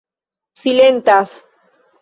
silentas 0.61 1.45